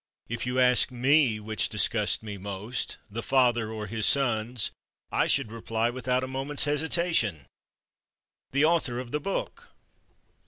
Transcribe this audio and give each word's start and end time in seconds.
If 0.27 0.47
you 0.47 0.59
ask 0.59 0.89
me 0.89 1.39
which 1.39 1.69
disgusts 1.69 2.23
me 2.23 2.39
most, 2.39 2.97
the 3.07 3.21
Father 3.21 3.69
or 3.69 3.85
his 3.85 4.07
sons, 4.07 4.71
I 5.11 5.27
should 5.27 5.51
reply 5.51 5.91
without 5.91 6.23
a 6.23 6.27
moment's 6.27 6.63
hesitation—the 6.65 8.65
Author 8.65 8.97
of 8.99 9.11
the 9.11 9.19
book! 9.21 9.69